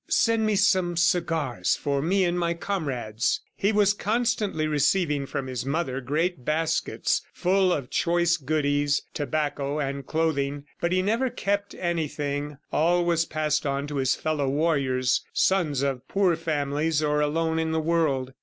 [0.09, 1.75] "Send me some cigars...
[1.75, 7.71] for me and my comrades." He was constantly receiving from his mother great baskets full
[7.71, 10.63] of choice goodies, tobacco and clothing.
[10.79, 16.07] But he never kept anything; all was passed on to his fellow warriors, sons of
[16.07, 18.33] poor families or alone in the world.